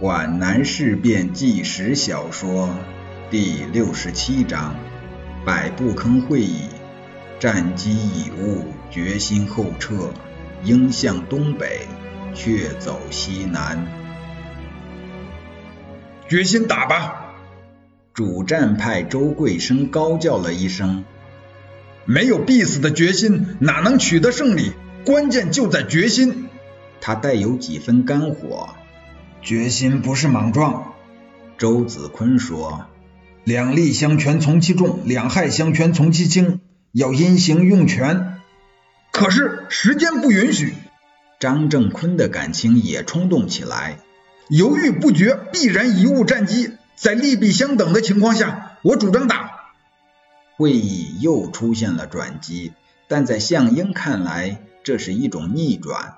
[0.00, 2.68] 皖南事变纪实小说
[3.30, 4.74] 第六十七章：
[5.46, 6.62] 百步坑会议，
[7.38, 10.12] 战机已误，决心后撤，
[10.64, 11.86] 应向东北，
[12.34, 13.86] 却走西南。
[16.28, 17.32] 决心打吧！
[18.12, 21.04] 主战派周贵生高叫了一声
[22.04, 24.72] ：“没有必死的决心，哪能取得胜利？
[25.06, 26.48] 关键就在决心。”
[27.00, 28.74] 他带有几分肝火。
[29.44, 30.94] 决心不是莽撞，
[31.58, 32.86] 周子坤说
[33.44, 36.60] ：“两利相权从其重，两害相权从其轻，
[36.92, 38.40] 要因形用权。”
[39.12, 40.72] 可是时间不允许。
[41.38, 43.98] 张正坤的感情也冲动起来，
[44.48, 46.78] 犹豫不决，必然贻误战机。
[46.96, 49.50] 在利弊相等的情况下，我主张打。
[50.56, 52.72] 会议又出现了转机，
[53.08, 56.14] 但在项英看来，这是一种逆转。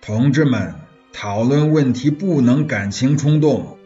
[0.00, 0.74] 同志们。
[1.12, 3.78] 讨论问题不能感情冲动。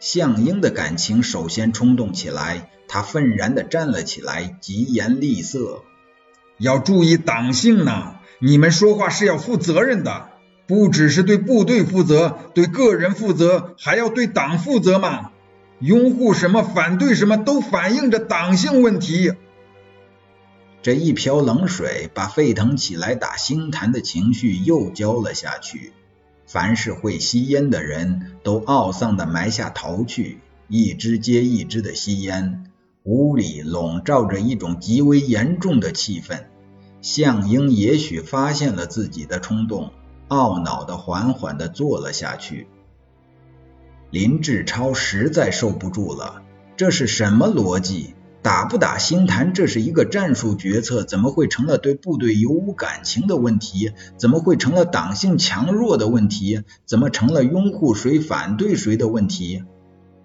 [0.00, 5.82] 项英的感情首先冲动起来，他愤然地站了起来，疾言厉色
[6.58, 8.16] ：“要注意党性呢！
[8.40, 10.28] 你们说话是要负责任的，
[10.66, 15.30] 不只是对部队负责，对个人负责，还要对党负责嘛！
[15.78, 19.34] 拥护什么，反对什么，都反映着党性问题。”
[20.82, 25.92] 这一瓢冷水把沸腾起来打星坛的情绪又浇了下去。
[26.52, 32.70] 凡是会吸烟的人都懊丧地埋下头去，一支接一支的吸烟。
[33.04, 36.42] 屋里笼罩着一种极为严重的气氛。
[37.00, 39.92] 向英也许发现了自己的冲动，
[40.28, 42.66] 懊恼地缓缓地坐了下去。
[44.10, 46.42] 林志超实在受不住了，
[46.76, 48.12] 这是什么逻辑？
[48.42, 53.92] 打不打星坛，这是一个战术决策，怎么会成了对部队有无感情的问题？
[54.16, 56.62] 怎么会成了党性强弱的问题？
[56.84, 59.62] 怎么成了拥护谁反对谁的问题？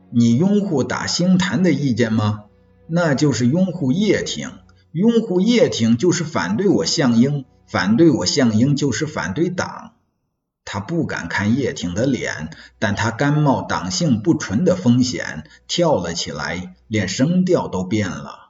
[0.09, 2.45] 你拥护打星坛的意见吗？
[2.87, 4.49] 那就是拥护叶挺，
[4.91, 9.91] 拥护叶挺就是反对我项英，反对我项英就是反对党。
[10.69, 18.49] 他不敢看叶挺的脸，但他甘冒党性不纯的风险，跳了起来，连声调都变了。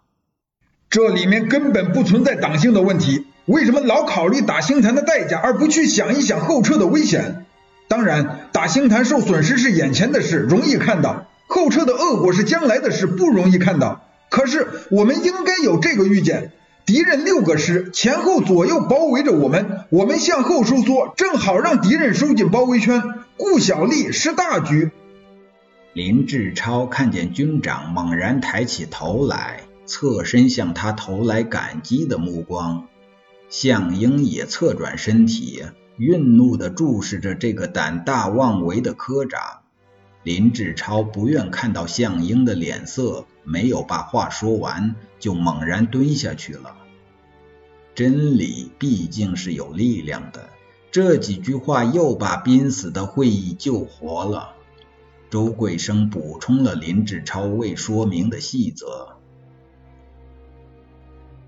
[0.89, 7.45] 这里面根本不存在党性的问题，为什么老考虑打星坛的代价，而不去想一想后撤的危险？
[7.87, 14.09] 当然，打星坛受损失是眼前的事，容易看到；后撤的恶果是将来的事，不容易看到。
[14.31, 16.51] 可是，我们应该有这个预见。
[16.87, 23.03] 敌人六个师前后左右包围着我们，我们向后收缩，正好让敌人收紧包围圈，
[23.35, 24.91] 顾小利失大局。
[25.91, 32.87] 林志超看见军长猛然抬起头来，侧身向他投来感激的目光。
[33.49, 35.65] 项英也侧转身体，
[35.99, 39.41] 愠怒地注视着这个胆大妄为的科长。
[40.27, 46.75] 林志超不愿看到项英的脸色，没有把话说完，就猛然蹲下去了。
[47.95, 50.49] 真理毕竟是有力量的，
[50.91, 54.49] 这几句话又把濒死的会议救活了。
[55.29, 59.15] 周贵生补充了林志超未说明的细则。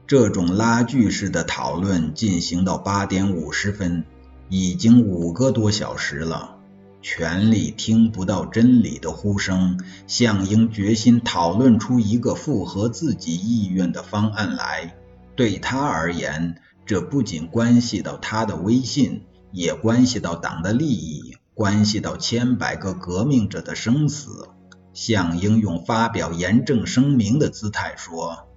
[0.07, 4.05] 这种拉锯式的讨论进行到八点五十分，
[4.47, 6.58] 已经五个多小时了。
[7.01, 14.95] 权力听不到真理的呼声，项英决心讨论出一个符合自己意愿的方案来。
[15.35, 16.55] 对他而言，
[16.85, 24.49] 这不仅关系到他的威信，也关系到党的利益，关系到千百个革命者的生死。
[24.93, 28.49] 项英用发表严正声明的姿态说：“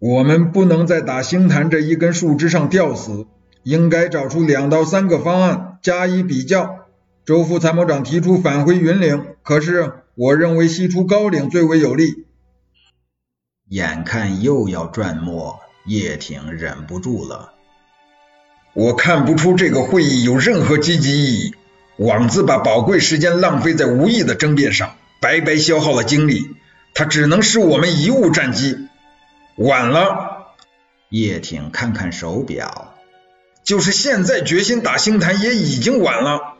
[0.00, 3.28] 我们不能在打星坛这一根树枝上吊死，
[3.62, 6.78] 应该找出两到三个方案加以比较。”
[7.26, 12.26] 周副参谋长提出返回云岭，可是我认为西出高岭最为有利。
[13.66, 17.54] 眼看又要转末，叶挺忍不住了。
[18.74, 21.54] 我看不出这个会议有任何积极意义，
[21.96, 26.50] 枉自把宝贵时间浪费在无意的争辩上，白白消耗了精力。
[26.92, 28.88] 它只能使我们贻误战机。
[29.56, 30.54] 晚了。
[31.08, 32.94] 叶挺看看手表，
[33.62, 36.53] 就是现在决心打星坛也已经晚了。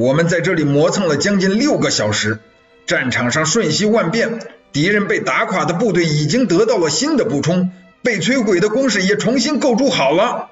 [0.00, 2.38] 我们在这里磨蹭了将近六个小时，
[2.86, 4.40] 战场上瞬息万变，
[4.72, 7.70] 敌人被打垮的部队已经得到了新的补充，
[8.02, 10.48] 被摧毁的工事也重新构筑好了，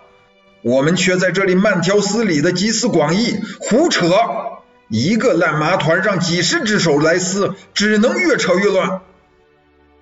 [0.60, 4.10] 我们却在这里慢条斯理的集思广益，胡扯，
[4.90, 9.00] 一个烂麻团让几十只手来撕，只能越扯越乱。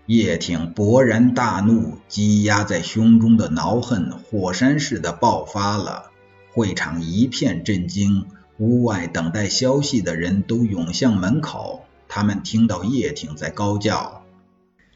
[0.06, 6.10] 叶挺勃然大怒，积压在胸中的恼恨火山似的爆发了，
[6.52, 8.26] 会场一片震惊。
[8.58, 11.84] 屋外等待消息的人都涌向门口。
[12.08, 14.22] 他们听到叶挺在高叫：“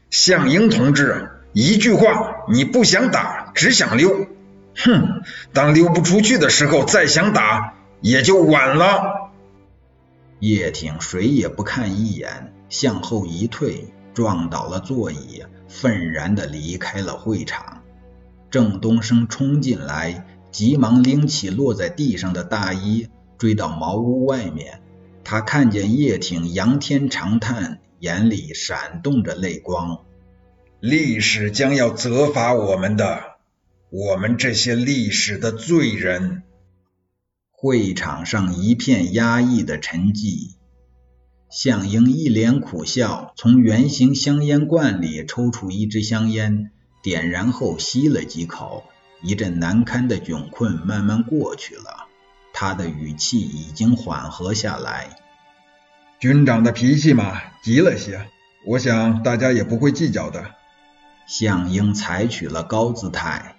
[0.09, 4.27] 向英同志，一句话，你不想打，只想溜。
[4.75, 5.21] 哼，
[5.51, 9.31] 当溜不出去的时候，再想打也就晚了。”
[10.39, 17.83] 叶挺谁也不看一眼，向后一退，撞倒了座椅，愤然地离开了会场。
[18.49, 23.09] 郑东升冲进来，急忙拎起落在地上的大衣，
[23.41, 24.83] 追到茅屋外面。
[25.23, 30.05] 他看见叶挺仰天长叹，眼里闪动着泪光。
[30.79, 33.37] 历史将要责罚我们的，
[33.89, 36.43] 我们这些历史的罪人。
[37.49, 40.57] 会场上一片压抑的沉寂。
[41.49, 46.69] 向英一脸苦笑，从圆形香烟罐里抽出一支香烟，
[47.01, 48.83] 点燃后吸了几口，
[49.23, 52.07] 一阵难堪的窘困慢慢过去了。
[52.61, 55.17] 他的语气已经缓和下来。
[56.19, 58.27] 军长的脾气嘛，急了些，
[58.67, 60.45] 我想大家也不会计较的。
[61.25, 63.55] 向英采取了高姿态。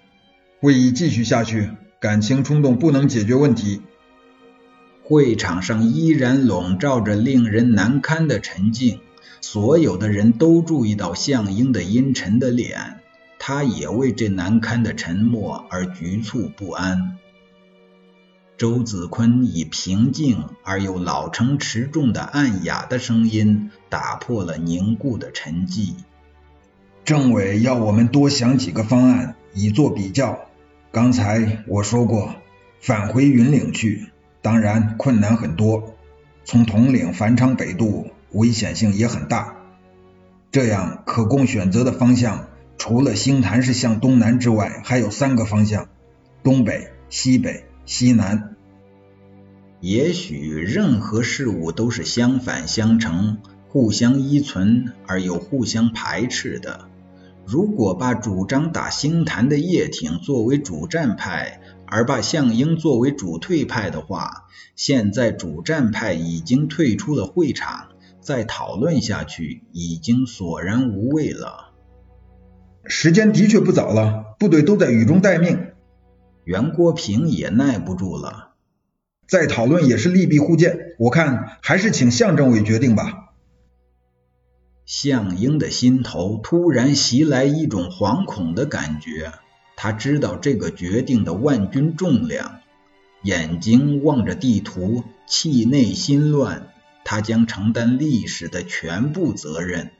[0.61, 3.81] 会议继续下去，感情冲动不能解决问题。
[5.03, 9.01] 会场上依然笼罩着令人难堪的沉静，
[9.41, 13.01] 所有的人都注意到向英的阴沉的脸，
[13.37, 17.17] 他也为这难堪的沉默而局促不安。
[18.63, 25.95] 周子坤以平静而又老成持重的暗哑的声音打破了凝固的沉寂。
[27.03, 30.45] 政委要我们多想几个方案以作比较。
[30.93, 32.35] 刚才我说过，
[32.79, 34.07] 返回云岭去，
[34.41, 35.95] 当然困难很多。
[36.45, 39.57] 从统领繁昌北渡，危险性也很大。
[40.53, 45.89] 这样可供选择的方向，除了星坛是向东南之外，还有三个方向：
[46.43, 47.65] 东北、西北。
[47.85, 48.55] 西南，
[49.81, 56.87] 也许任何事物都是相反相成、互相依存而又互相排斥的。
[57.45, 64.45] 如果把主张打星坛的叶挺作为主战派，而把项英作为主退派的话，
[64.77, 67.89] 现在主战派已经退出了会场，
[68.21, 71.73] 再讨论下去已经索然无味了。
[72.85, 75.72] 时间的确不早了，部队都在雨中待命。
[76.43, 78.55] 袁国平也耐不住了，
[79.27, 83.33] 再讨论也是利弊互见，我看还是请向政委决定吧。
[84.85, 89.31] 向英的心头突然袭来一种惶恐的感觉，
[89.77, 92.59] 他知道这个决定的万钧重量，
[93.23, 96.73] 眼睛望着地图，气内心乱，
[97.05, 99.91] 他将承担历史的全部责任。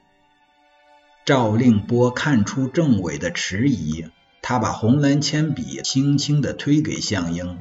[1.25, 4.07] 赵令波看出政委的迟疑。
[4.45, 7.60] 他把红蓝铅笔轻轻地推给向英，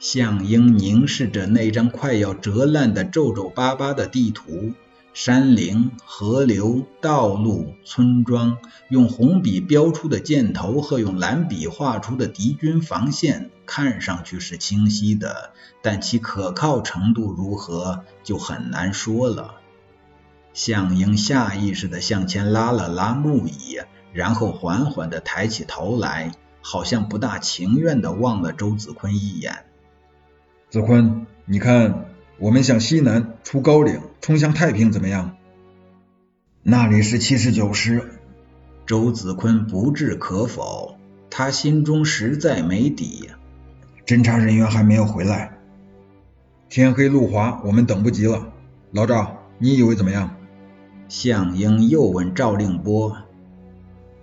[0.00, 4.72] 向英凝视着那张快要折烂的皱皱巴巴的地图，
[5.12, 8.56] 山岭、河流、道路、村庄，
[8.88, 15.52] 用红笔标出的箭头和用蓝笔画出的敌军防线，看上去是清晰的，
[15.82, 19.56] 但其可靠程度如何，就很难说了。
[20.54, 23.80] 向英下意识地向前拉了拉木椅。
[24.12, 29.64] 然后缓缓地抬起头来，好像不大情愿地望了周子坤一眼。
[30.70, 32.06] 子坤，你看，
[32.38, 35.36] 我们向西南出高岭，冲向太平怎么样？
[36.62, 38.20] 那里是七十九师。
[38.84, 40.96] 周子坤不置可否，
[41.30, 43.30] 他心中实在没底。
[44.04, 45.58] 侦查人员还没有回来，
[46.68, 48.52] 天黑路滑，我们等不及了。
[48.90, 50.36] 老赵，你以为怎么样？
[51.08, 53.16] 项英又问赵令波。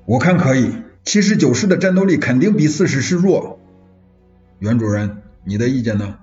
[0.10, 0.74] 我看可以，
[1.06, 3.60] 七十九师的战斗力肯定比四十师弱。
[4.58, 6.18] 袁主任，你的意见呢？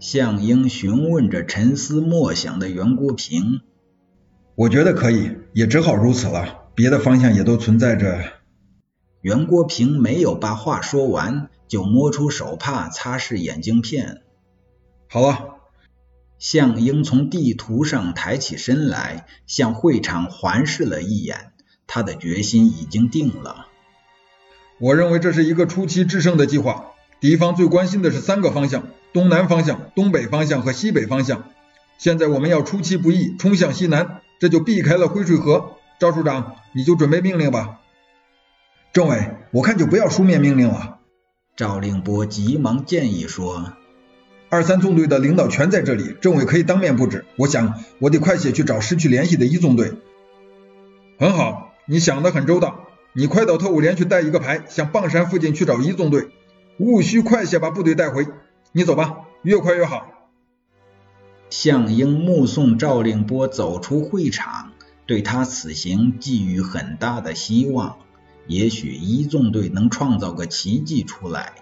[0.00, 3.60] 项英询问着沉思默想的袁国平。
[4.56, 6.64] 我觉得可以，也只好如此了。
[6.74, 8.18] 别的方向也都存在着。
[9.20, 14.22] 袁国平没有把话说完，就摸出手帕擦拭眼镜片。
[15.08, 15.50] 好了。
[16.40, 21.52] 项英从地图上抬起身来，向会场环视了一眼。
[21.86, 23.68] 他的决心已经定了。
[24.78, 26.92] 我认为这是一个出奇制胜的计划。
[27.20, 31.44] 敌方最关心的是三个方向：东南方向、东北方向和西北方向。
[31.96, 35.76] 现在我们要出其不意，冲向西南，这就避开了灰水河。
[35.98, 37.80] 赵处长，你就准备命令吧。
[38.92, 40.98] 政委，我看就不要书面命令了。
[41.56, 43.74] 赵令波急忙建议说
[44.50, 47.24] ：“二三纵队的领导全在这里，政委可以当面布置。
[47.36, 49.92] 我想，我得快些去找失去联系的一纵队。”
[51.18, 51.73] 很好。
[51.86, 56.30] 你想的很周到，你快到特务连去带一个排，向棒山附近去找一纵队，
[56.78, 58.26] 务须快些把部队带回。
[58.72, 59.18] 你走吧。
[59.42, 60.06] 越快越好。
[61.50, 64.72] 项英目送赵令波走出会场，
[65.04, 67.98] 对他此行寄予很大的希望。
[68.46, 71.52] 也许一纵队能创造个奇迹出来。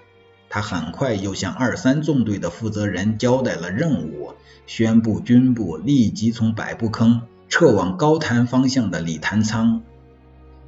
[0.48, 4.34] 他很快又向二三纵队的负责人交代了任务，
[4.66, 9.82] 宣布军部立即从百步坑撤往高潭方向的李潭仓。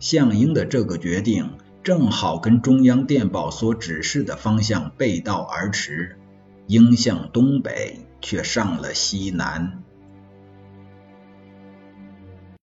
[0.05, 6.19] 项英的这个决定正好跟中央电报所指示的方向背道而驰，
[6.67, 9.83] 应向东北却上了西南。